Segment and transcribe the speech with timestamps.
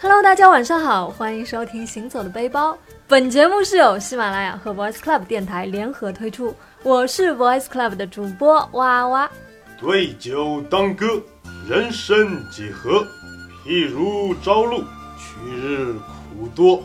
[0.00, 2.72] Hello，大家晚上好，欢迎收听《行走的背包》。
[3.08, 6.54] 本节目是由喜马拉雅和 Voice Club 电台联合推出，
[6.84, 9.28] 我是 Voice Club 的主播哇哇。
[9.80, 11.20] 对酒当歌，
[11.68, 13.04] 人生几何？
[13.66, 14.84] 譬如朝露，
[15.18, 16.80] 去日苦多。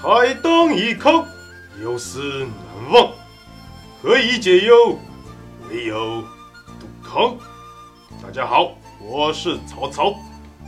[0.00, 1.24] 开当以慷，
[1.82, 3.12] 忧思难忘。
[4.00, 4.96] 何以解忧？
[5.68, 6.22] 唯有
[6.78, 7.36] 杜康。
[8.22, 10.14] 大家好，我是曹操。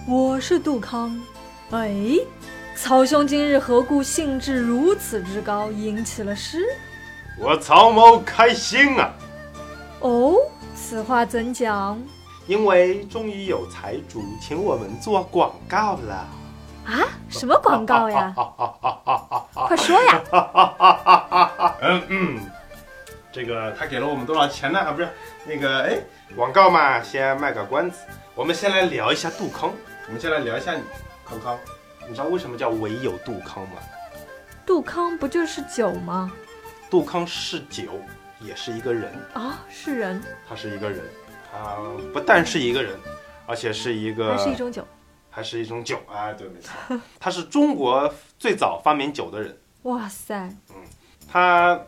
[0.08, 1.16] 我是杜康。
[1.70, 1.94] 哎，
[2.74, 6.64] 曹兄今日何故兴致如此之高，吟起了诗？
[7.38, 9.14] 我曹某开心啊！
[10.00, 10.34] 哦，
[10.74, 11.96] 此话怎讲？
[12.48, 16.14] 因为终于有财主请我们做广告了。
[16.86, 17.06] 啊？
[17.28, 18.34] 什么广告呀？
[19.54, 20.22] 快说呀！
[21.82, 22.40] 嗯嗯，
[23.30, 24.80] 这个他给了我们多少钱呢？
[24.80, 25.08] 啊，不是
[25.46, 26.00] 那个，哎，
[26.34, 27.98] 广告嘛，先卖个关子。
[28.34, 29.70] 我们先来聊一下杜康。
[30.08, 30.82] 我们先来聊一下你。
[31.30, 31.58] 康康，
[32.08, 33.76] 你知道为什么叫唯有杜康吗？
[34.66, 36.32] 杜康不就是酒吗？
[36.90, 37.84] 杜康是酒，
[38.40, 40.20] 也是一个人啊，是人。
[40.48, 41.04] 他是一个人，
[41.52, 41.76] 他
[42.12, 42.98] 不但是一个人，
[43.46, 44.84] 而且是一个，还是一种酒，
[45.30, 46.32] 还是一种酒啊！
[46.32, 49.56] 对，没错，他是中国最早发明酒的人。
[49.82, 50.34] 哇塞，
[50.70, 50.76] 嗯，
[51.30, 51.80] 他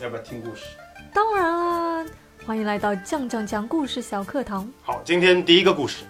[0.00, 0.66] 要不要听故事？
[1.12, 2.06] 当然啦，
[2.46, 4.72] 欢迎来到酱酱讲故事小课堂。
[4.82, 6.04] 好，今天第一个故事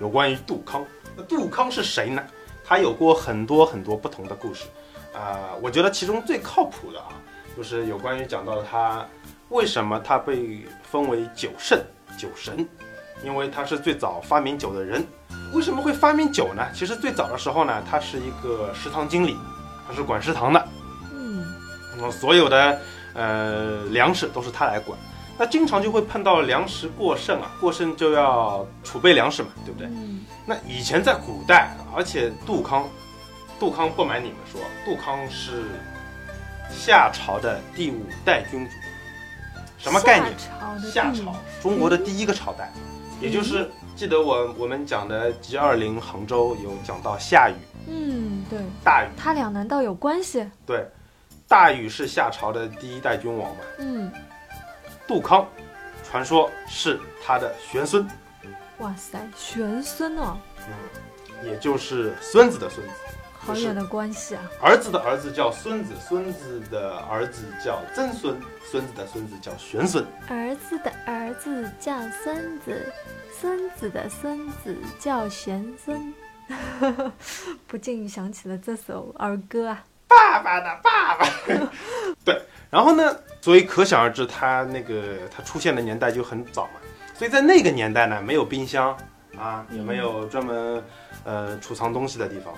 [0.00, 0.86] 有关于杜康。
[1.16, 2.22] 那杜康是谁呢？
[2.64, 4.64] 他有过很多很多不同的故事，
[5.12, 7.08] 啊，我觉得其中最靠谱的啊，
[7.56, 9.06] 就是有关于讲到他
[9.50, 11.78] 为什么他被封为酒圣、
[12.16, 12.66] 酒神，
[13.22, 15.04] 因为他是最早发明酒的人。
[15.52, 16.66] 为什么会发明酒呢？
[16.72, 19.36] 其实最早的时候呢，他是一个食堂经理，
[19.86, 20.68] 他是管食堂的，
[21.12, 21.44] 嗯，
[21.94, 22.80] 那么所有的
[23.12, 24.98] 呃粮食都是他来管。
[25.38, 29.88] 那经常就会碰到粮食过剩啊，过剩就要储备粮食嘛，对不对？
[29.88, 30.20] 嗯。
[30.44, 32.88] 那以前在古代，而且杜康，
[33.58, 35.64] 杜康不瞒你们说，杜康是
[36.70, 38.72] 夏朝的第五代君主，
[39.78, 40.32] 什么概念？
[40.92, 42.70] 夏朝，中国的第一个朝代，
[43.20, 47.54] 也就是记得我我们讲的 G 二零杭州有讲到夏禹，
[47.88, 50.44] 嗯，对，大禹，他俩难道有关系？
[50.66, 50.86] 对，
[51.48, 54.10] 大禹是夏朝的第一代君王嘛，嗯。
[55.12, 55.46] 杜康，
[56.02, 58.08] 传说是他的玄孙。
[58.78, 60.38] 哇塞，玄孙哦！
[60.66, 62.92] 嗯，也就是孙子的孙子。
[63.38, 64.42] 好远的关系啊！
[64.62, 70.02] 儿子的儿子叫孙子，孙子的儿子叫曾孙，孙子的孙子叫玄孙。
[70.28, 71.92] 儿子的儿子叫
[72.24, 72.90] 孙子，
[73.38, 76.14] 孙子的孙子叫玄孙。
[77.68, 79.84] 不禁想起了这首儿歌啊！
[80.08, 81.26] 爸爸的爸爸。
[82.24, 82.40] 对，
[82.70, 83.14] 然后呢？
[83.42, 86.80] 所以可想而知，它那个它出现的年代就很早嘛。
[87.12, 88.96] 所以在那个年代呢，没有冰箱
[89.36, 90.82] 啊，也没有专门
[91.24, 92.54] 呃储藏东西的地方，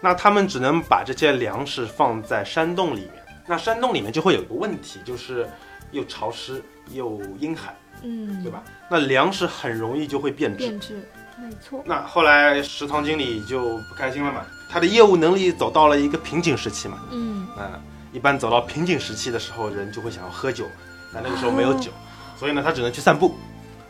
[0.00, 3.24] 那他们只能把这些粮食放在山洞里面。
[3.46, 5.48] 那山洞里面就会有一个问题，就是
[5.92, 6.60] 又潮湿
[6.90, 7.72] 又阴寒，
[8.02, 8.64] 嗯，对吧？
[8.90, 10.58] 那粮食很容易就会变质。
[10.58, 11.08] 变质，
[11.38, 11.84] 没错。
[11.86, 17.80] 那后来食堂经理就不开心了嘛，他的业务能力走到了一个瓶颈时期嘛，嗯啊。
[18.16, 20.64] 一般走到瓶颈时期的时候，人就会想要喝酒，
[21.12, 21.90] 但那个时候没有酒，
[22.34, 23.36] 所以呢，他只能去散步，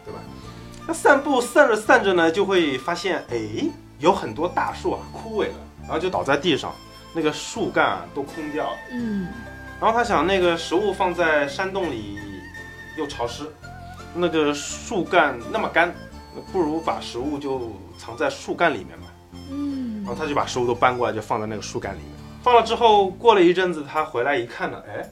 [0.05, 0.19] 对吧？
[0.85, 3.39] 那散步散着散着呢，就会发现，哎，
[4.01, 6.75] 有很多大树啊枯萎了，然后就倒在地上，
[7.15, 8.77] 那个树干啊都空掉了。
[8.91, 9.29] 嗯。
[9.81, 12.19] 然后他想，那个食物放在山洞里
[12.99, 13.45] 又潮湿，
[14.13, 15.95] 那个树干那么干，
[16.53, 19.07] 不如把食物就藏在树干里面吧。
[19.53, 20.03] 嗯。
[20.05, 22.16] 然后他就把食物都搬过来，就放在那个树干里面。
[22.47, 25.05] 放了之后，过了一阵子，他回来一看呢，哎，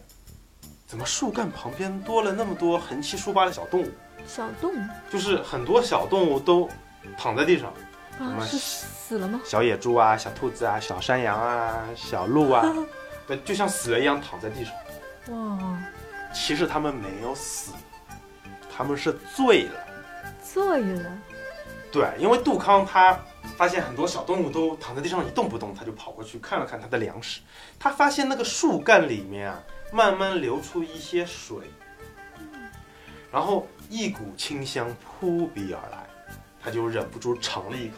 [0.87, 3.91] 怎么树干旁边多了那么多横七竖八的小动物？
[4.25, 4.79] 小动物
[5.11, 6.71] 就是很多小动物都
[7.19, 7.75] 躺在地上，
[8.21, 9.41] 啊，是死了吗？
[9.45, 12.65] 小野猪啊，小兔子啊，小山羊啊，小鹿啊，
[13.27, 14.73] 对，就像死了一样躺在地上。
[15.37, 15.77] 哇，
[16.33, 17.73] 其实他们没有死，
[18.73, 19.81] 他们是醉了。
[20.41, 21.11] 醉了。
[21.91, 23.19] 对，因为杜康他。
[23.57, 27.41] 发现很多小动物都躺在地上一动不动，他就跑过去看了看它的粮食。
[27.79, 29.63] 他发现那个树干里面啊，
[29.93, 31.59] 慢慢流出一些水，
[33.31, 34.89] 然后一股清香
[35.21, 36.07] 扑鼻而来，
[36.63, 37.97] 他就忍不住尝了一口。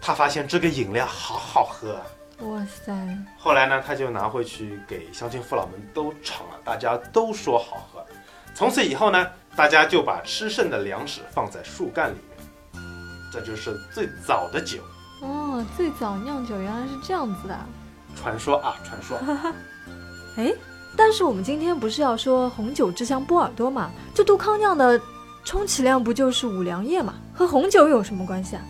[0.00, 2.06] 他发现这个饮料好好喝啊！
[2.40, 2.92] 哇塞！
[3.38, 8.04] 后来呢，他就拿回去给乡亲父老们都尝了，大家都说好喝。
[8.54, 12.16] 从此以后呢，大家就把吃剩的粮食放在树干里。
[13.32, 14.78] 这就是最早的酒
[15.22, 17.58] 哦，最早酿酒原来是这样子的，
[18.14, 19.18] 传说啊，传说。
[20.36, 20.52] 哎，
[20.96, 23.90] 但是我们今天不是要说红酒之乡波尔多嘛？
[24.14, 25.00] 这杜康酿的，
[25.44, 27.14] 充其量不就是五粮液嘛？
[27.32, 28.62] 和红酒有什么关系啊？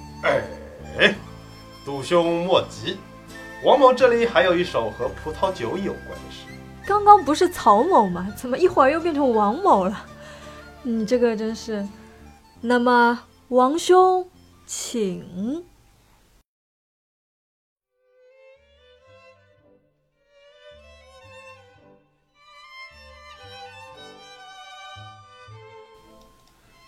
[1.00, 1.14] 哎，
[1.84, 2.98] 杜兄莫急，
[3.64, 6.46] 王某这里还有一首和葡萄酒有关的诗。
[6.86, 8.32] 刚刚不是曹某吗？
[8.36, 10.04] 怎么一会儿又变成王某了？
[10.82, 11.86] 你这个真是。
[12.60, 13.18] 那么，
[13.48, 14.24] 王兄，
[14.74, 15.62] 请。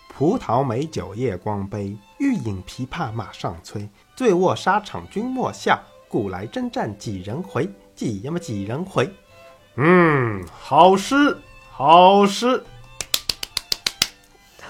[0.09, 3.87] 葡萄美酒夜光杯，欲饮琵琶马上催。
[4.15, 5.79] 醉卧沙场君莫笑，
[6.09, 7.69] 古来征战几人回？
[7.93, 9.13] 几呀么几人回？
[9.75, 11.37] 嗯，好诗，
[11.69, 12.65] 好诗。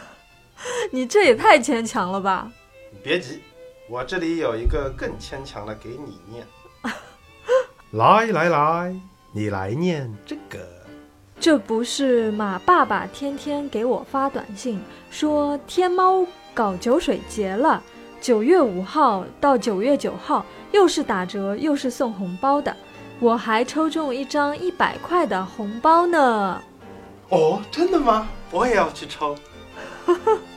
[0.92, 2.52] 你这也太牵强了吧！
[3.04, 3.42] 别急，
[3.90, 6.46] 我这里有一个更牵强的给你念。
[7.92, 8.96] 来来来，
[9.32, 10.60] 你来念这个。
[11.40, 14.82] 这不是马爸爸天天给我发短信
[15.12, 17.84] 说天猫搞酒水节了，
[18.22, 22.76] 九月五号到九月九号又是打折又是送红包的，
[23.20, 26.62] 我还抽中一张一百块的红包呢。
[27.30, 28.28] 哦，真的吗？
[28.52, 29.36] 我也要去抽。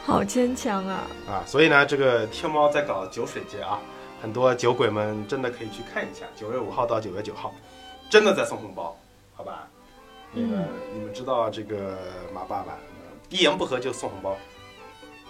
[0.06, 1.06] 好坚强啊！
[1.28, 3.78] 啊，所以呢，这个天猫在搞酒水节啊，
[4.20, 7.52] 很多酒鬼们真的可以去看一下，九月五号到九月九号，
[8.10, 8.96] 真的在送红包。
[9.34, 9.68] 好吧，
[10.32, 11.98] 那个你们知道这个
[12.34, 12.76] 马爸爸
[13.28, 14.36] 一言不合就送红包，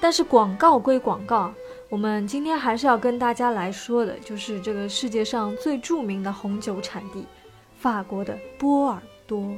[0.01, 1.53] 但是广告归广告，
[1.89, 7.27] 我们今天还是要跟大家来说的，就是这个世界上最著名的红酒产地——
[7.79, 9.53] 法国的波尔多。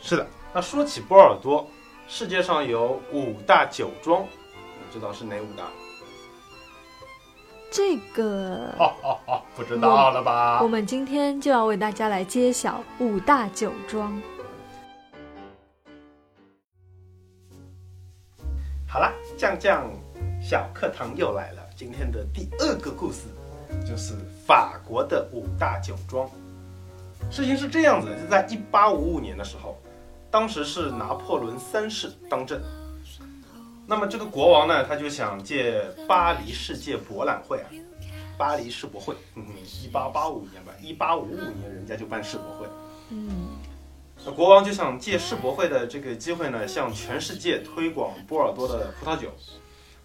[0.00, 1.66] 是的，那说起波尔多，
[2.06, 4.28] 世界上有五大酒庄，你
[4.92, 5.64] 知道是哪五大？
[7.70, 10.60] 这个哦哦哦不知道了吧？
[10.62, 14.20] 我们今天就要为大家来揭晓五大酒庄。
[18.86, 19.90] 好了，酱酱
[20.42, 21.62] 小课堂又来了。
[21.74, 23.22] 今天的第二个故事
[23.86, 24.14] 就是
[24.46, 26.28] 法国的五大酒庄。
[27.30, 29.78] 事情是这样子的，就在一八五五年的时候，
[30.30, 32.60] 当时是拿破仑三世当政。
[33.86, 37.68] 那么这个国王呢，他就想借巴黎世界博览会啊，
[38.38, 39.14] 巴黎世博会，
[39.82, 42.66] 一八八五年吧，一八五五年人家就办世博会，
[43.10, 43.48] 嗯，
[44.24, 49.28] 那国王就想借世博会的这个机会呢，向全世界推广波尔多的葡萄酒，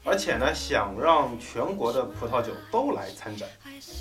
[0.04, 3.48] 而且呢，想让全国的葡萄酒都来参展，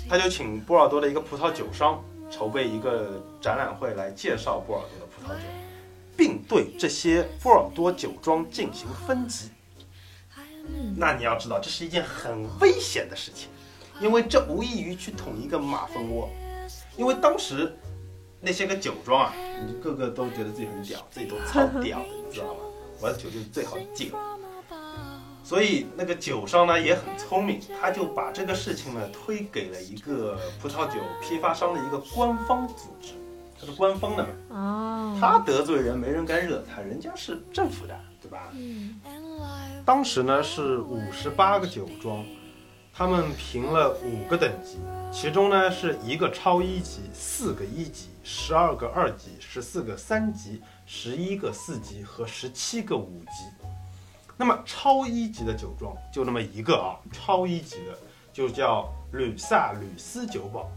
[0.09, 5.43] 他就请波尔多的一个葡萄酒商筹备一个展览会来介绍波尔多的葡萄酒，
[6.17, 9.51] 并对这些波尔多酒庄进行分级。
[10.95, 13.49] 那你要知道，这是一件很危险的事情，
[13.99, 16.29] 因为这无异于去捅一个马蜂窝。
[16.97, 17.75] 因为当时
[18.41, 19.33] 那些个酒庄啊，
[19.67, 22.59] 你个个都觉得自己很屌，自己都超屌的，你知道吗？
[22.99, 24.05] 我的酒就是最好的酒。
[25.43, 33.13] 所以那个酒商呢也很聪明，他就把这个事情呢推给了一个葡萄酒批发商的一个官方组织，
[33.57, 34.29] 他是官方的嘛。
[34.49, 35.17] 哦。
[35.21, 38.49] 他得罪人，没人敢惹他，人家是政府的，对吧？
[38.53, 38.99] 嗯。
[39.87, 42.21] 当时呢是五十八个酒庄，
[42.93, 44.79] 他们评了五个等级，
[45.13, 53.65] 其中呢是一个超一级，四个一级，十二个二级，十四个三级，十一个四级和十七个五级。
[54.35, 57.97] 那么超一级的酒庄就那么一个啊，超一级的
[58.33, 60.69] 就叫吕萨吕斯酒堡。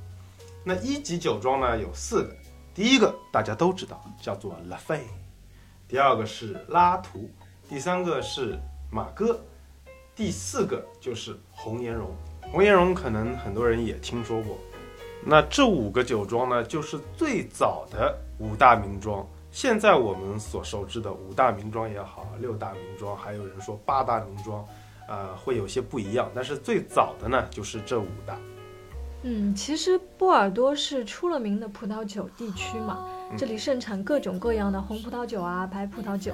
[0.64, 2.36] 那一级酒庄呢有四个，
[2.72, 5.04] 第一个大家都知道叫做拉菲，
[5.88, 7.28] 第二个是拉图，
[7.68, 8.56] 第三个是。
[8.92, 9.40] 马哥，
[10.16, 12.10] 第四个就是红颜绒。
[12.50, 14.58] 红颜绒可能很多人也听说过。
[15.24, 19.24] 那这五个酒庄呢，就是最早的五大名庄。
[19.52, 24.66] 现在我们所熟知的五大名庄也好，六大名庄，还有人说八大名庄，
[25.08, 26.28] 呃，会有些不一样。
[26.34, 28.36] 但是最早的呢，就是这五大。
[29.22, 33.06] 嗯，其实波尔多是出了名的葡萄酒地区嘛，
[33.36, 36.32] 这里盛产各种各样的红葡萄酒啊，白葡萄酒。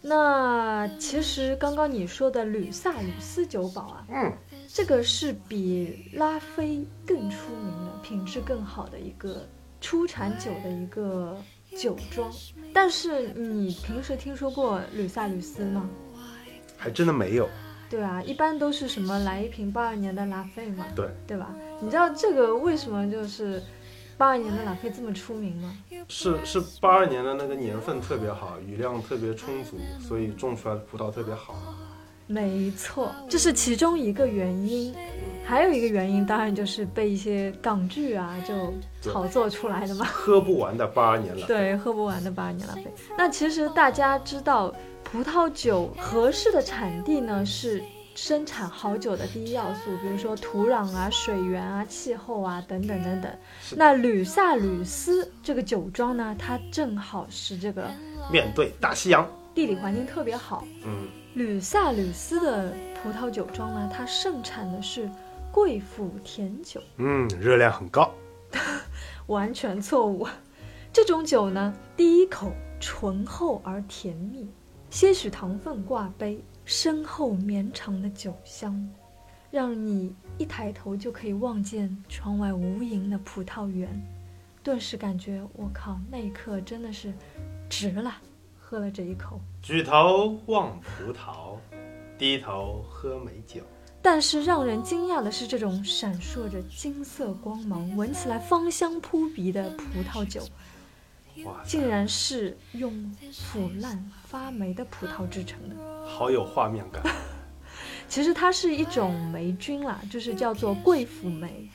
[0.00, 4.32] 那其实刚刚你说的吕萨吕斯酒堡啊，嗯，
[4.68, 9.46] 这个是比拉菲更出名的、品质更好的一个
[9.80, 11.36] 出产酒的一个
[11.76, 12.32] 酒庄。
[12.72, 15.88] 但是你平时听说过吕萨吕斯吗？
[16.76, 17.48] 还真的没有。
[17.90, 21.54] 对啊，一般都是什么来一瓶八二年的拉菲嘛，对，对吧？
[21.80, 23.62] 你知道这个为什么就是
[24.18, 25.72] 八二年的拉菲这么出名吗？
[26.08, 31.54] 是是八二年的那个年份特别好，雨量特别充足，所以种出来的葡萄特别好。
[32.26, 34.94] 没错，这是其中一个原因，
[35.46, 40.04] 还有一个原因当然就是被一些港剧啊就炒作出来的嘛。
[40.04, 41.46] 喝不完的八二年了。
[41.46, 42.92] 对，喝不完的八二年拉菲。
[43.16, 47.82] 那其实大家知道，葡萄酒合适的产地呢是
[48.20, 53.32] 生产好酒的第一要素，比如说土壤啊、水源啊、气候啊等等等等。
[53.76, 57.88] 那吕萨吕斯这个酒庄呢，它正好是这个
[58.28, 60.64] 面对大西洋，地理环境特别好。
[60.84, 65.08] 嗯，吕萨吕斯的葡萄酒庄呢，它盛产的是
[65.52, 66.82] 贵腐甜酒。
[66.96, 68.10] 嗯，热量很高。
[69.28, 70.26] 完全错误。
[70.92, 74.48] 这种酒呢，第一口醇厚而甜蜜，
[74.90, 78.86] 些许糖分挂杯，深厚绵长的酒香，
[79.50, 83.88] 让你一抬头就可以望见窗外无垠的葡萄园，
[84.62, 87.10] 顿时感觉我靠，那一刻真的是
[87.70, 88.14] 值了。
[88.58, 91.56] 喝了这一口，举头望葡萄，
[92.18, 93.62] 低头喝美酒。
[94.02, 100.42] 但是让人惊讶的是，这种闪烁着金色光芒、闻起来芳香扑鼻的葡萄酒，
[101.64, 105.76] 竟然是用腐烂发霉的葡萄制成的。
[106.06, 107.02] 好有画面感。
[108.08, 111.68] 其实它是一种霉菌啦，就是叫做贵腐霉。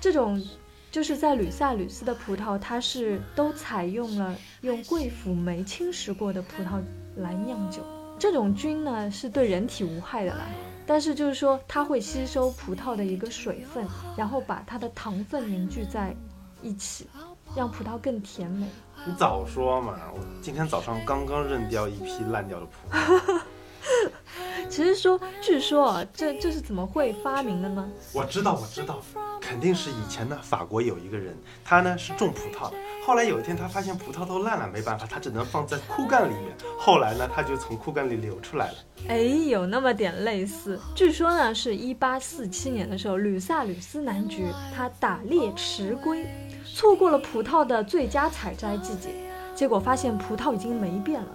[0.00, 0.42] 这种
[0.90, 6.80] 就是在吕萨吕斯的葡萄，它是都采用了用贵腐霉侵蚀过的葡萄
[7.16, 7.82] 来酿酒。
[8.18, 10.46] 这种菌呢是对人体无害的啦，
[10.86, 16.14] 但是就是说它会吸收葡萄的一个水分，然后把它的糖分凝聚在
[16.60, 17.08] 一起，
[17.56, 18.66] 让葡萄更甜美。
[19.06, 19.94] 你早说嘛！
[20.14, 23.40] 我今天早上刚刚扔掉一批烂掉的葡萄。
[24.68, 27.88] 其实说，据说啊，这这是怎么会发明的呢？
[28.12, 29.00] 我知道，我知道，
[29.40, 32.76] 肯定是以前呢，法国有一个人，他呢是种葡萄的。
[33.04, 36.54] 后来有一天，他发现葡萄都烂了，没办法，他只能放在枯干里面。
[36.78, 38.74] 后来呢，他就从枯干里流出来了。
[39.08, 39.16] 哎，
[39.48, 40.78] 有那么点类似。
[40.94, 46.26] 据说呢，是一八四七年的时候，吕萨吕斯男爵他打猎迟归，
[46.74, 49.10] 错过了葡萄的最佳采摘季节，
[49.54, 51.28] 结果发现葡萄已经霉变了。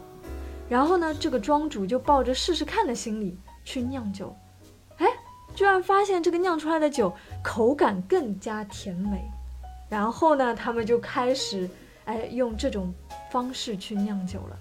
[0.68, 4.36] 然后呢，这个庄主就抱着试试看的心理去酿酒，
[4.98, 5.06] 哎，
[5.54, 7.14] 居然发现这个酿出来的酒
[7.44, 9.24] 口感更加甜美。
[9.88, 11.70] 然后呢，他们就开始
[12.06, 12.92] 哎用这种
[13.32, 14.58] 方式去酿酒了。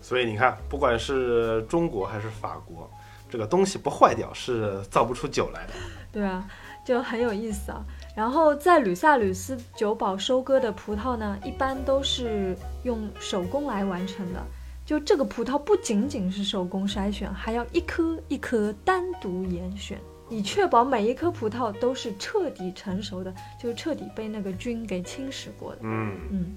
[0.00, 2.90] 所以你看，不管是中国还是法国，
[3.28, 5.72] 这个东西不坏掉是造不出酒来的。
[6.10, 6.48] 对啊，
[6.82, 7.84] 就很有意思啊。
[8.16, 14.40] 然后在吕萨吕斯酒保收割的葡萄呢，一般都是用手工来完成的。
[14.84, 25.78] 就这个葡萄不仅仅是手工筛选，还要一颗一颗单独严选，以确保每一颗葡萄都是彻底成熟的，就彻底被那个菌给侵蚀过的。
[25.82, 26.56] 嗯，嗯，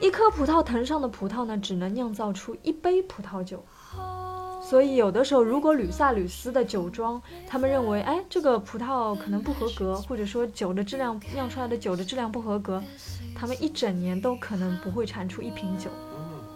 [0.00, 3.62] 一颗葡萄藤上的葡萄呢，只能酿造出一杯葡萄酒。
[4.60, 12.82] 所以有的时候，如果吕萨吕斯的酒庄他们认为，哎，这个葡萄可能不合格，或者说酒的质量酿出来的酒的质量不合格，
[13.34, 15.88] 他们一整年都可能不会产出一瓶酒。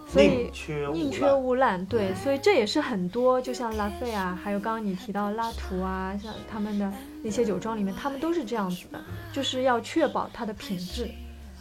[0.06, 0.50] 所以
[0.92, 6.92] 宁缺毋滥，对，所以这也是很多，就像拉菲啊，还有刚刚你提到拉图啊，像他们的
[7.23, 9.00] 那些酒庄里面，他们都是这样子的，
[9.32, 11.09] 就是要确保它的品质，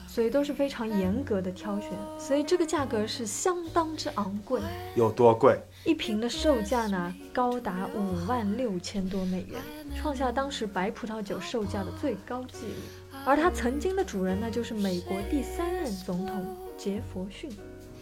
[0.06, 4.60] 所以都是非常严格的挑选，所以这个价格是相当之昂贵，
[4.96, 5.58] 有多贵？
[5.84, 9.60] 一瓶的售价呢高达五万六千多美元，
[9.98, 17.50] 创下当时白葡萄酒售价的最高纪录，而它曾经的主人呢就是美国第三任总统杰佛逊。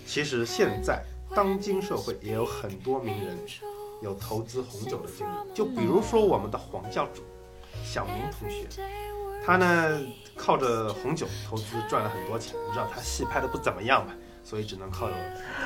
[0.06, 1.02] 其实现在
[1.34, 3.38] 当今社会也有很多名人
[4.04, 7.22] 有投资红酒的经历，就比如说我们的黄教主
[7.84, 8.68] 小明同学，
[9.46, 10.02] 他呢
[10.36, 15.10] 靠着红酒投资赚了很多钱，你知道他戏拍的不怎么样嘛，所以只能靠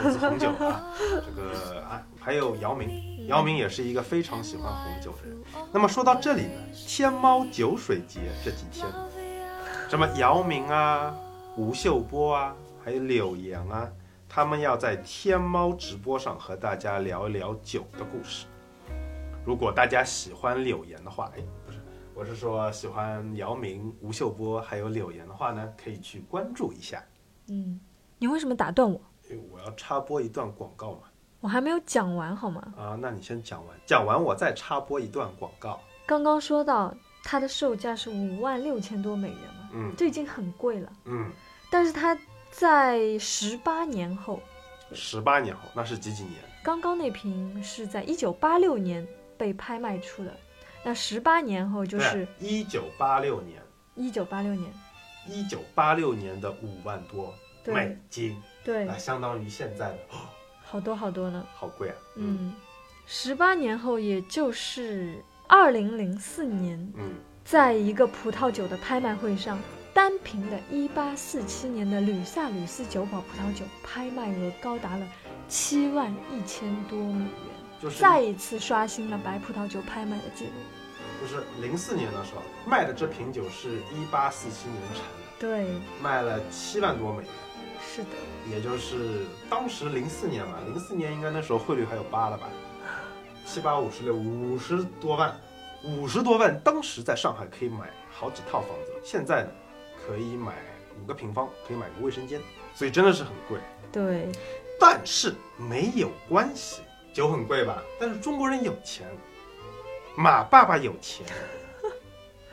[0.01, 0.94] 投资红酒啊。
[1.25, 5.38] 这个啊，还有姚明，姚明也是一个非常喜欢红酒的人。
[5.72, 8.88] 那么说到这里呢，天猫酒水节这几天，
[9.89, 11.15] 什么姚明啊、
[11.56, 13.89] 吴秀波啊，还有柳岩啊。
[14.36, 18.48] 他们要在天猫直播上和大家聊一聊酒的故事。
[19.46, 21.77] 如果大家喜欢柳岩的话，哎，不是，
[22.15, 27.03] 我是说喜欢姚明、吴秀波还有柳岩的话呢，可以去关注一下。
[27.50, 27.80] 嗯，
[28.24, 28.98] 你为什么打断我？
[29.30, 31.00] 因为，我要插播一段广告嘛。
[31.42, 32.74] 我还没有讲完好吗？
[32.77, 35.82] 啊，那你先讲完，讲完我再插播一段广告。
[36.06, 40.89] 刚刚说到它的售价是五万六千多美元嘛，嗯这已经很贵了。
[41.03, 41.30] 嗯，
[41.70, 42.18] 但是它
[42.50, 44.39] 在十八年后，
[44.94, 46.36] 十八年后，那是几几年？
[46.63, 49.06] 刚刚那瓶是在一九八六年
[49.38, 50.34] 被拍卖出的，
[50.82, 53.62] 那十八年后就是一九八六年，
[53.96, 54.72] 一九八六年。
[55.25, 60.17] 一九八六年的五万多对美金，对那，相当于现在的，哦
[60.65, 61.46] 好多好多呢。
[61.53, 61.96] 好贵啊。
[62.15, 62.53] 嗯，
[63.05, 67.13] 十八年后，也就是二零零四年，嗯，
[67.46, 69.60] 在一个葡萄酒的拍卖会上，
[69.93, 75.08] 单瓶的1847年的吕萨吕斯酒保葡萄酒拍卖额高达了
[75.48, 77.29] 七万一千多美元。
[77.79, 80.51] 就是再一次刷新了白葡萄酒拍卖的记录。
[81.22, 85.67] 就是零四年的时候卖的这瓶酒是一八四七年产的，对，
[86.01, 87.32] 卖了七万多美元，
[87.96, 88.10] 是的，
[88.50, 92.50] 也就是当时零四年嘛，零四年应该那时候汇率还有八了吧，
[93.46, 95.40] 七八五十六，五十多万，
[95.84, 99.50] 五十多万，当时在上海可以买好几套房子，现在呢
[100.08, 100.56] 可以买
[101.00, 102.42] 五个平方，可以买个卫生间，
[102.74, 103.60] 所以真的是很贵。
[103.92, 104.28] 对，
[104.80, 106.82] 但是没有关系，
[107.14, 107.84] 酒很贵吧？
[108.00, 109.06] 但是中国人有钱，
[110.18, 111.28] 马爸爸有钱。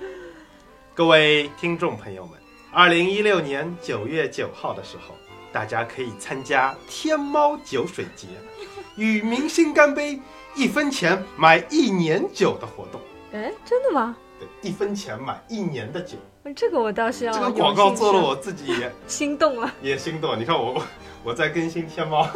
[0.93, 2.39] 各位听众朋友们，
[2.71, 5.15] 二零一六年九月九号的时候，
[5.53, 8.29] 大家可以参加天猫酒水节，
[8.97, 10.21] 与明星干杯，
[10.55, 13.01] 一分钱买一年酒的活动。
[13.33, 14.17] 哎，真的吗？
[14.39, 16.17] 对，一分钱买一年的酒，
[16.55, 19.73] 这个我倒是要这个广告做了我自己也 心动了。
[19.83, 20.39] 也心动。
[20.39, 20.87] 你看我我
[21.25, 22.29] 我在更新天猫，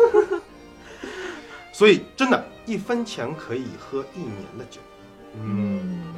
[1.73, 4.80] 所以真的，一分钱可以喝一年的酒。
[5.37, 6.14] 嗯，嗯，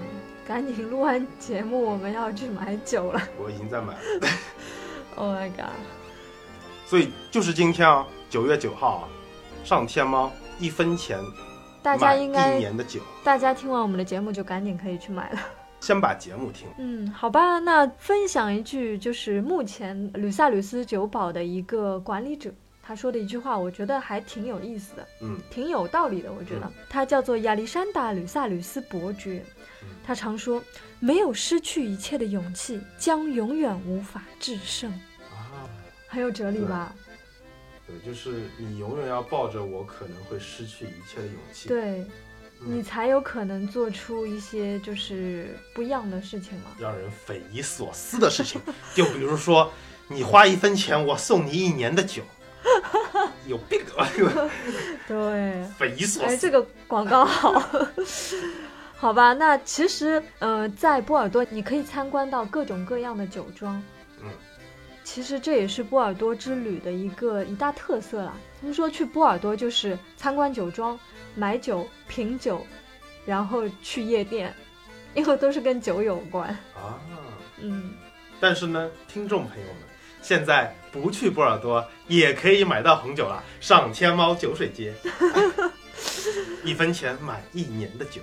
[0.47, 3.23] 赶紧录完节目，我们要去买酒了。
[3.39, 4.29] 我已经在买了。
[5.15, 5.71] Oh my god！
[6.87, 9.09] 所以就是今天啊，九月九号啊，
[9.65, 11.19] 上天猫一分钱
[11.83, 13.01] 大家应该一，年的酒。
[13.25, 15.41] 大家听完我们的节目就赶紧可以去买了。
[15.81, 16.67] 先把节目听。
[16.79, 22.53] 嗯，好吧，那分享一句，就是目前吕萨吕斯酒保的一个管理者
[22.83, 26.33] 他说的一句话，我觉得还挺有意思的，嗯挺有道理的。
[26.33, 29.45] 我觉得嗯他叫做亚历山大·吕萨吕斯伯爵
[29.83, 30.63] 嗯，他常说，
[30.99, 34.93] 没有失去一切的勇气，将永远无法制胜。
[36.09, 36.95] 啊，很有哲理吧？
[37.87, 41.69] 对，就是你永远要抱着我可能会失去一切的勇气。
[41.69, 42.01] 对，
[42.61, 46.71] 嗯你才有可能做出一些就是不一样的事情嘛。
[46.79, 48.61] 让人匪夷所思的事情，
[48.95, 49.71] 就比如说，
[50.09, 52.23] 你花一分钱，我送你一年的酒，
[53.47, 54.09] 有病啊！
[55.07, 56.39] 对，匪夷所哎，思。
[56.39, 57.63] 这个广告好，
[58.97, 59.33] 好吧？
[59.35, 63.81] 那其实，呃，在波尔多你可以参观到各种各样的酒庄，
[64.23, 64.31] 嗯，
[65.07, 68.35] 其实这也是波尔多之旅的一个一大特色啦。
[68.61, 70.99] 他们说去波尔多就是参观酒庄、
[71.37, 72.67] 买酒、品酒，
[73.25, 74.53] 然后去夜店，
[75.15, 76.49] 因为都是跟酒有关。
[76.75, 76.99] 啊，
[77.61, 77.93] 嗯，
[78.41, 79.77] 但是呢，听众朋友们，
[80.23, 84.93] 现在不去波尔多也可以买到红酒了，上天猫酒水街，
[86.65, 88.21] 一分钱买一年的酒。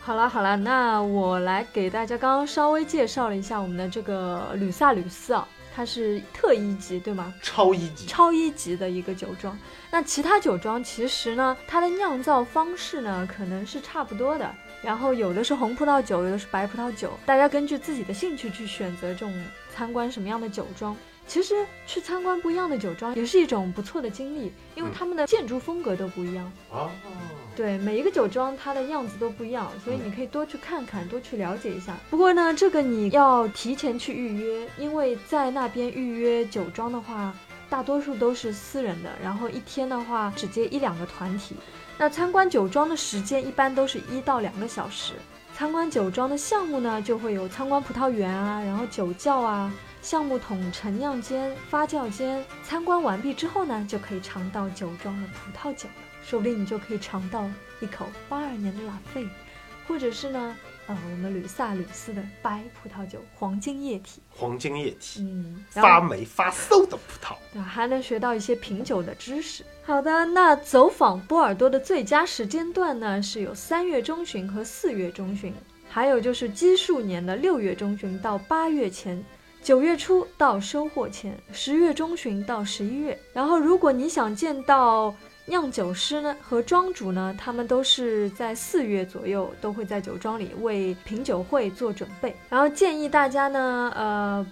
[0.00, 7.32] 好了好了，那我来给大家刚刚稍微介绍了一下我们的这个吕萨吕斯啊，它是特一级，对吗？
[7.42, 9.58] 超一级，超一级的一个酒庄。
[9.90, 20.96] 那其他酒庄其实呢，它的酿造方式呢可能是差不多的，然后有的是红葡萄酒，有的是白葡萄酒，大家根据自己的兴趣去选择这种参观什么样的酒庄。
[21.26, 21.54] 其实
[21.86, 26.52] 去参观不一样的酒庄也是一种不错的经历，因为嗯他们的建筑风格都不一样。
[26.72, 26.90] 啊，
[27.60, 31.94] 对，每一个酒庄它的样子都不一样，所以你可以多去看看，多去了解一下。
[32.08, 37.34] 不过呢，这个你要提前去预约，因为在那边预约酒庄的话，
[37.68, 41.54] 大多数都是私人的，然后一天的话只接一两个团体。
[41.98, 45.12] 那参观酒庄的时间一般都是一到两个小时。
[45.52, 49.70] 参观酒庄的项目呢，就会有参观葡萄园啊，然后酒窖啊。
[50.00, 56.09] 橡木桶陈酿间、发酵间，参观完毕之后呢，就可以尝到酒庄的葡萄酒了。
[56.22, 57.48] 说不定你就可以尝到
[57.80, 59.26] 一口八二年的拉菲，
[59.86, 60.56] 或者是呢，
[60.86, 67.34] 呃，我们吕萨吕斯的白葡萄酒黄金液体，黄金液体，嗯，发霉发馊的葡萄。
[67.52, 69.64] 对，还能学到一些品酒的知识。
[69.82, 75.52] 好的，那走访波尔多的最佳时间段呢，是有三月中旬和四月中旬，
[75.88, 79.24] 还有就是基数年的六月中旬到八月前。
[79.62, 83.18] 九月初到收获前，十月中旬到十一月。
[83.34, 85.14] 然后，如果你想见到
[85.46, 92.36] 酿酒师呢和庄主呢，他们都是在四月左右都会在酒庄里为品酒会做准备。
[92.48, 94.46] 然后建议大家呢，呃，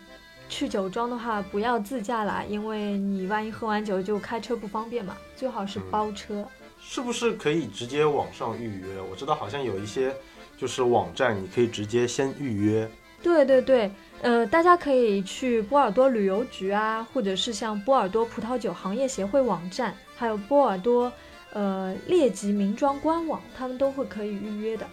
[0.49, 6.45] 去酒庄的话不要自驾啦，因为你万一喝完酒就开车不方便嘛，最好是包车。
[6.81, 9.01] 是不是可以直接网上预约？
[9.11, 10.15] 我知道好像有一些
[10.57, 12.89] 就是网站，你可以直接先预约。
[13.21, 13.91] 对对对，
[14.23, 21.13] 呃，大家可以去波尔多旅游局啊，或者是像波尔多葡萄酒行业协会网站，还有波尔多
[21.53, 24.87] 呃列级名庄官网，他们都会可以预约的。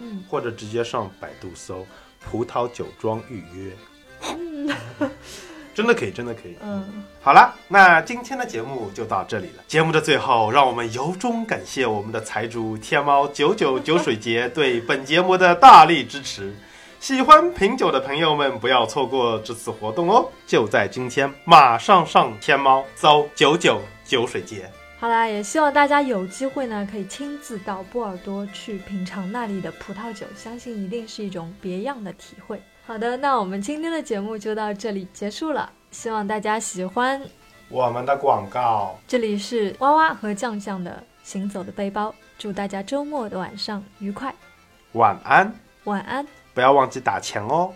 [0.00, 1.86] 嗯或者直接上百度搜
[2.18, 3.72] “葡萄酒庄预约
[4.36, 4.68] 嗯”，
[5.72, 6.56] 真的可以，真的可以。
[6.60, 9.62] 嗯，好了，那今天的节目就到这里了。
[9.68, 16.52] 节目的最后，让我们由衷感谢我们的财主天猫九九酒水节 对本节目的大力支持。
[16.98, 20.28] 喜欢品酒的朋友们，不要错过这次活动哦！
[20.46, 24.70] 就在今天，马上上天猫搜九九酒水节。
[24.98, 32.62] 好啦，也希望大家有机会呢，可以亲自到波尔多去品尝那里的葡萄酒，相信一定是一种别样的体会。
[32.86, 37.20] 好的，那我们今天的节目就到这里结束了，希望大家喜欢。
[37.68, 44.32] 我们的广告，这里是哇哇和酱酱的行走的背包，祝大家周末的晚上愉快，
[44.92, 45.52] 晚安，
[45.84, 46.24] 晚安。
[46.54, 47.72] 不要忘记打钱哦。